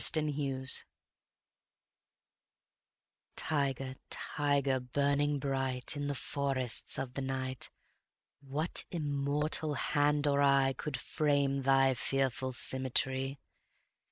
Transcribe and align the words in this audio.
The 0.01 0.09
Tiger 0.15 0.81
TIGER, 3.35 3.95
tiger, 4.09 4.79
burning 4.79 5.37
bright 5.37 5.95
In 5.95 6.07
the 6.07 6.15
forests 6.15 6.97
of 6.97 7.13
the 7.13 7.21
night, 7.21 7.69
What 8.39 8.83
immortal 8.89 9.75
hand 9.75 10.25
or 10.25 10.41
eye 10.41 10.73
Could 10.75 10.97
frame 10.99 11.61
thy 11.61 11.93
fearful 11.93 12.51
symmetry? 12.51 13.37